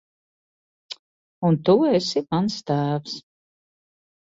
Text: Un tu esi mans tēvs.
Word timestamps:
Un 1.51 1.59
tu 1.69 1.77
esi 1.99 2.25
mans 2.31 2.59
tēvs. 2.73 3.17